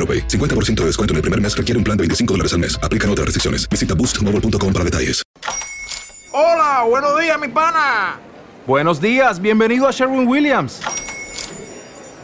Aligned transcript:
AroPay. 0.00 0.26
50% 0.26 0.80
de 0.80 0.86
descuento 0.86 1.12
en 1.12 1.16
el 1.16 1.22
primer 1.22 1.40
mes 1.40 1.54
requiere 1.54 1.76
un 1.76 1.84
plan 1.84 1.96
de 1.98 2.02
25 2.02 2.32
dólares 2.34 2.54
al 2.54 2.60
mes. 2.60 2.78
Aplican 2.82 3.10
otras 3.10 3.26
restricciones. 3.26 3.68
Visita 3.68 3.94
boostmobile.com 3.94 4.72
para 4.72 4.84
detalles. 4.84 5.22
Hola, 6.32 6.84
buenos 6.88 7.20
días, 7.20 7.38
mi 7.40 7.48
pana. 7.48 8.20
Buenos 8.66 9.00
días, 9.00 9.40
bienvenido 9.40 9.88
a 9.88 9.90
Sherwin 9.90 10.28
Williams. 10.28 10.80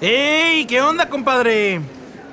¡Ey! 0.00 0.66
¿Qué 0.66 0.82
onda, 0.82 1.08
compadre? 1.08 1.80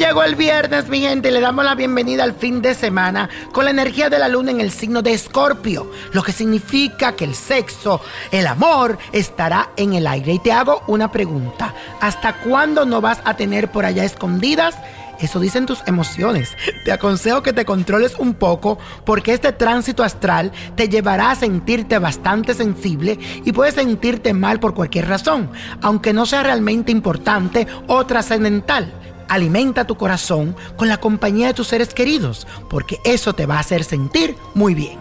Llegó 0.00 0.22
el 0.22 0.34
viernes, 0.34 0.88
mi 0.88 1.00
gente, 1.00 1.28
y 1.28 1.30
le 1.30 1.40
damos 1.40 1.62
la 1.62 1.74
bienvenida 1.74 2.24
al 2.24 2.32
fin 2.32 2.62
de 2.62 2.74
semana 2.74 3.28
con 3.52 3.66
la 3.66 3.70
energía 3.70 4.08
de 4.08 4.18
la 4.18 4.28
luna 4.28 4.50
en 4.50 4.62
el 4.62 4.70
signo 4.70 5.02
de 5.02 5.12
Escorpio, 5.12 5.90
lo 6.14 6.22
que 6.22 6.32
significa 6.32 7.14
que 7.16 7.26
el 7.26 7.34
sexo, 7.34 8.00
el 8.30 8.46
amor, 8.46 8.96
estará 9.12 9.72
en 9.76 9.92
el 9.92 10.06
aire. 10.06 10.32
Y 10.32 10.38
te 10.38 10.52
hago 10.52 10.82
una 10.86 11.12
pregunta, 11.12 11.74
¿hasta 12.00 12.40
cuándo 12.40 12.86
no 12.86 13.02
vas 13.02 13.20
a 13.26 13.36
tener 13.36 13.70
por 13.70 13.84
allá 13.84 14.02
escondidas? 14.02 14.74
Eso 15.18 15.38
dicen 15.38 15.66
tus 15.66 15.82
emociones. 15.86 16.56
Te 16.86 16.92
aconsejo 16.92 17.42
que 17.42 17.52
te 17.52 17.66
controles 17.66 18.14
un 18.18 18.32
poco 18.32 18.78
porque 19.04 19.34
este 19.34 19.52
tránsito 19.52 20.02
astral 20.02 20.50
te 20.76 20.88
llevará 20.88 21.30
a 21.30 21.36
sentirte 21.36 21.98
bastante 21.98 22.54
sensible 22.54 23.18
y 23.44 23.52
puedes 23.52 23.74
sentirte 23.74 24.32
mal 24.32 24.60
por 24.60 24.72
cualquier 24.72 25.08
razón, 25.08 25.50
aunque 25.82 26.14
no 26.14 26.24
sea 26.24 26.42
realmente 26.42 26.90
importante 26.90 27.66
o 27.86 28.06
trascendental. 28.06 28.99
Alimenta 29.30 29.86
tu 29.86 29.96
corazón 29.96 30.56
con 30.76 30.88
la 30.88 30.96
compañía 30.96 31.46
de 31.46 31.54
tus 31.54 31.68
seres 31.68 31.94
queridos, 31.94 32.48
porque 32.68 32.98
eso 33.04 33.32
te 33.32 33.46
va 33.46 33.58
a 33.58 33.60
hacer 33.60 33.84
sentir 33.84 34.34
muy 34.54 34.74
bien. 34.74 34.98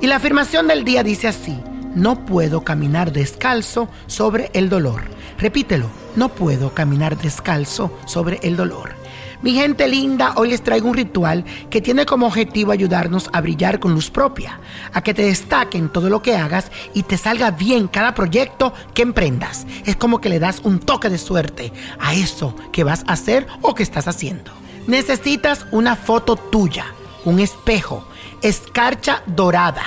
Y 0.00 0.06
la 0.06 0.14
afirmación 0.14 0.68
del 0.68 0.84
día 0.84 1.02
dice 1.02 1.26
así, 1.26 1.60
no 1.92 2.24
puedo 2.24 2.62
caminar 2.62 3.10
descalzo 3.10 3.88
sobre 4.06 4.52
el 4.54 4.68
dolor. 4.68 5.02
Repítelo, 5.38 5.86
no 6.14 6.28
puedo 6.28 6.72
caminar 6.72 7.18
descalzo 7.18 7.90
sobre 8.06 8.38
el 8.44 8.56
dolor. 8.56 8.97
Mi 9.40 9.54
gente 9.54 9.86
linda, 9.86 10.32
hoy 10.34 10.48
les 10.48 10.64
traigo 10.64 10.88
un 10.88 10.94
ritual 10.94 11.44
que 11.70 11.80
tiene 11.80 12.04
como 12.06 12.26
objetivo 12.26 12.72
ayudarnos 12.72 13.30
a 13.32 13.40
brillar 13.40 13.78
con 13.78 13.94
luz 13.94 14.10
propia, 14.10 14.58
a 14.92 15.00
que 15.00 15.14
te 15.14 15.22
destaque 15.22 15.78
en 15.78 15.90
todo 15.90 16.10
lo 16.10 16.22
que 16.22 16.34
hagas 16.34 16.72
y 16.92 17.04
te 17.04 17.16
salga 17.16 17.52
bien 17.52 17.86
cada 17.86 18.14
proyecto 18.14 18.74
que 18.94 19.02
emprendas. 19.02 19.64
Es 19.86 19.94
como 19.94 20.20
que 20.20 20.28
le 20.28 20.40
das 20.40 20.60
un 20.64 20.80
toque 20.80 21.08
de 21.08 21.18
suerte 21.18 21.72
a 22.00 22.14
eso 22.14 22.56
que 22.72 22.82
vas 22.82 23.04
a 23.06 23.12
hacer 23.12 23.46
o 23.62 23.76
que 23.76 23.84
estás 23.84 24.08
haciendo. 24.08 24.50
Necesitas 24.88 25.66
una 25.70 25.94
foto 25.94 26.34
tuya, 26.34 26.86
un 27.24 27.38
espejo, 27.38 28.08
escarcha 28.42 29.22
dorada, 29.26 29.84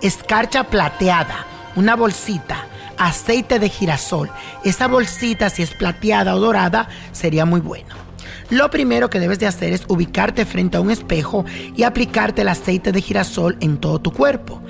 escarcha 0.00 0.62
plateada, 0.62 1.44
una 1.74 1.96
bolsita, 1.96 2.66
aceite 2.98 3.58
de 3.58 3.68
girasol. 3.68 4.30
Esa 4.62 4.86
bolsita, 4.86 5.50
si 5.50 5.62
es 5.62 5.74
plateada 5.74 6.36
o 6.36 6.38
dorada, 6.38 6.88
sería 7.10 7.44
muy 7.44 7.60
bueno. 7.60 8.11
Lo 8.52 8.68
primero 8.68 9.08
que 9.08 9.18
debes 9.18 9.38
de 9.38 9.46
hacer 9.46 9.72
es 9.72 9.84
ubicarte 9.88 10.44
frente 10.44 10.76
a 10.76 10.82
un 10.82 10.90
espejo 10.90 11.46
y 11.74 11.84
aplicarte 11.84 12.42
el 12.42 12.48
aceite 12.48 12.92
de 12.92 13.00
girasol 13.00 13.56
en 13.60 13.78
todo 13.78 13.98
tu 13.98 14.12
cuerpo. 14.12 14.60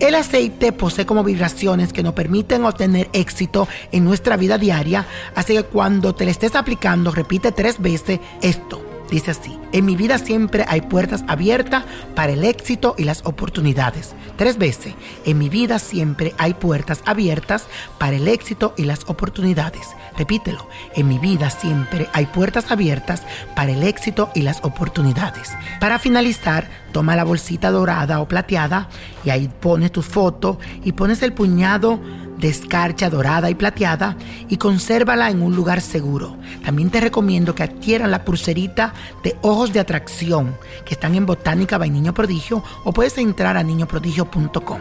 El 0.00 0.14
aceite 0.14 0.70
posee 0.70 1.06
como 1.06 1.24
vibraciones 1.24 1.94
que 1.94 2.02
nos 2.02 2.12
permiten 2.12 2.66
obtener 2.66 3.08
éxito 3.14 3.68
en 3.90 4.04
nuestra 4.04 4.36
vida 4.36 4.58
diaria, 4.58 5.06
así 5.34 5.54
que 5.54 5.62
cuando 5.62 6.14
te 6.14 6.26
le 6.26 6.30
estés 6.30 6.54
aplicando, 6.54 7.10
repite 7.10 7.52
tres 7.52 7.80
veces 7.80 8.20
esto. 8.42 8.85
Dice 9.10 9.30
así, 9.30 9.56
en 9.72 9.84
mi 9.84 9.94
vida 9.94 10.18
siempre 10.18 10.64
hay 10.66 10.80
puertas 10.80 11.24
abiertas 11.28 11.84
para 12.14 12.32
el 12.32 12.44
éxito 12.44 12.94
y 12.98 13.04
las 13.04 13.24
oportunidades. 13.24 14.14
Tres 14.36 14.58
veces, 14.58 14.94
en 15.24 15.38
mi 15.38 15.48
vida 15.48 15.78
siempre 15.78 16.34
hay 16.38 16.54
puertas 16.54 17.02
abiertas 17.06 17.66
para 17.98 18.16
el 18.16 18.26
éxito 18.26 18.74
y 18.76 18.84
las 18.84 19.08
oportunidades. 19.08 19.86
Repítelo, 20.18 20.68
en 20.94 21.06
mi 21.06 21.18
vida 21.18 21.50
siempre 21.50 22.08
hay 22.12 22.26
puertas 22.26 22.70
abiertas 22.72 23.22
para 23.54 23.72
el 23.72 23.84
éxito 23.84 24.30
y 24.34 24.42
las 24.42 24.64
oportunidades. 24.64 25.52
Para 25.78 25.98
finalizar, 25.98 26.68
toma 26.92 27.14
la 27.14 27.24
bolsita 27.24 27.70
dorada 27.70 28.20
o 28.20 28.26
plateada 28.26 28.88
y 29.24 29.30
ahí 29.30 29.48
pones 29.60 29.92
tu 29.92 30.02
foto 30.02 30.58
y 30.82 30.92
pones 30.92 31.22
el 31.22 31.32
puñado 31.32 32.00
de 32.38 32.48
escarcha 32.48 33.10
dorada 33.10 33.50
y 33.50 33.54
plateada 33.54 34.16
y 34.48 34.56
consérvala 34.56 35.30
en 35.30 35.42
un 35.42 35.56
lugar 35.56 35.80
seguro. 35.80 36.36
También 36.64 36.90
te 36.90 37.00
recomiendo 37.00 37.54
que 37.54 37.62
adquieran 37.62 38.10
la 38.10 38.24
pulserita 38.24 38.94
de 39.22 39.36
ojos 39.42 39.72
de 39.72 39.80
atracción 39.80 40.56
que 40.84 40.94
están 40.94 41.14
en 41.14 41.26
Botánica 41.26 41.78
by 41.78 41.90
Niño 41.90 42.14
Prodigio 42.14 42.62
o 42.84 42.92
puedes 42.92 43.16
entrar 43.18 43.56
a 43.56 43.62
niñoprodigio.com. 43.62 44.80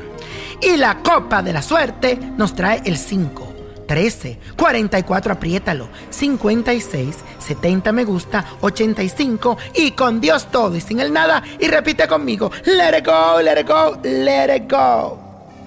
Y 0.62 0.78
la 0.78 1.00
copa 1.02 1.42
de 1.42 1.54
la 1.54 1.62
suerte 1.62 2.20
nos 2.38 2.54
trae 2.54 2.82
el 2.86 2.98
5. 2.98 3.54
13, 3.88 4.40
44, 4.58 5.34
apriétalo, 5.34 5.88
56, 6.10 7.18
70 7.38 7.92
me 7.92 8.04
gusta, 8.04 8.44
85 8.62 9.58
y 9.76 9.92
con 9.92 10.20
Dios 10.20 10.48
todo 10.52 10.76
y 10.76 10.82
sin 10.82 11.00
el 11.00 11.14
nada 11.14 11.44
y 11.60 11.68
repite 11.68 12.08
conmigo, 12.08 12.52
let 12.66 12.98
it 12.98 13.06
go, 13.06 13.40
let 13.42 13.60
it 13.60 13.68
go, 13.68 13.98
let 14.04 14.56
it 14.56 14.72
go. 14.72 15.25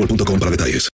boostmobile.com 0.00 0.38
para 0.38 0.50
detalles. 0.50 0.88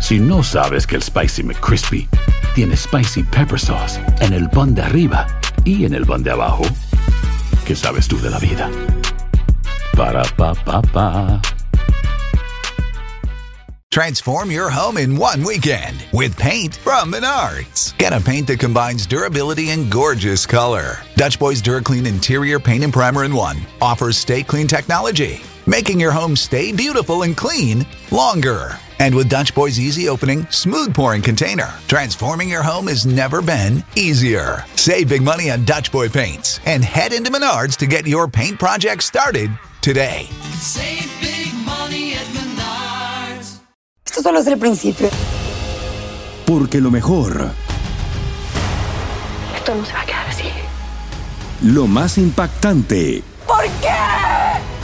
Si 0.00 0.18
no 0.18 0.42
sabes 0.42 0.86
que 0.86 0.96
el 0.96 1.02
Spicy 1.02 1.42
McCrispy 1.42 2.08
tiene 2.54 2.76
Spicy 2.76 3.22
Pepper 3.22 3.58
Sauce 3.58 3.98
en 4.20 4.32
el 4.32 4.48
pan 4.50 4.74
de 4.74 4.82
arriba 4.82 5.26
y 5.64 5.84
en 5.84 5.94
el 5.94 6.04
pan 6.04 6.22
de 6.22 6.30
abajo, 6.30 6.64
¿qué 7.64 7.74
sabes 7.74 8.06
tú 8.06 8.20
de 8.20 8.30
la 8.30 8.38
vida? 8.38 8.70
Para, 9.96 10.22
pa, 10.36 10.54
pa, 10.54 10.82
pa. 10.82 11.40
Transform 13.90 14.50
your 14.50 14.70
home 14.70 14.98
in 14.98 15.16
one 15.16 15.44
weekend 15.44 16.04
with 16.12 16.36
paint 16.36 16.74
from 16.74 17.12
Menards. 17.12 17.96
Get 17.96 18.12
a 18.12 18.20
paint 18.20 18.48
that 18.48 18.58
combines 18.58 19.06
durability 19.06 19.70
and 19.70 19.88
gorgeous 19.88 20.46
color. 20.46 20.98
Dutch 21.14 21.38
Boys 21.38 21.62
DuraClean 21.62 22.04
Interior 22.04 22.58
Paint 22.58 22.82
and 22.82 22.92
Primer 22.92 23.22
in 23.22 23.32
One 23.32 23.58
offers 23.80 24.18
stay 24.18 24.42
clean 24.42 24.66
technology, 24.66 25.42
making 25.66 26.00
your 26.00 26.12
home 26.12 26.36
stay 26.36 26.72
beautiful 26.72 27.22
and 27.22 27.36
clean 27.36 27.86
longer. 28.10 28.78
And 29.00 29.14
with 29.14 29.28
Dutch 29.28 29.54
Boy's 29.54 29.78
easy 29.80 30.08
opening, 30.08 30.46
smooth 30.50 30.94
pouring 30.94 31.20
container, 31.22 31.74
transforming 31.88 32.48
your 32.48 32.62
home 32.62 32.86
has 32.86 33.04
never 33.04 33.42
been 33.42 33.82
easier. 33.96 34.64
Save 34.76 35.08
big 35.08 35.22
money 35.22 35.50
on 35.50 35.64
Dutch 35.64 35.90
Boy 35.90 36.08
paints 36.08 36.60
and 36.64 36.84
head 36.84 37.12
into 37.12 37.30
Menards 37.30 37.76
to 37.78 37.86
get 37.86 38.06
your 38.06 38.28
paint 38.28 38.58
project 38.58 39.02
started 39.02 39.50
today. 39.80 40.26
Save 40.60 41.10
big 41.20 41.52
money 41.66 42.14
at 42.14 42.26
Menards. 42.34 43.58
Esto 44.06 44.22
solo 44.22 44.38
es 44.40 44.46
el 44.46 44.58
principio. 44.58 45.10
Porque 46.46 46.80
lo 46.80 46.90
mejor, 46.90 47.50
Esto 49.56 49.74
no 49.74 49.84
se 49.84 49.92
va 49.92 50.02
a 50.02 50.06
quedar 50.06 50.26
así. 50.28 50.44
lo 51.62 51.86
más 51.86 52.18
impactante, 52.18 53.22
¿Por 53.46 53.64
qué? 53.80 53.88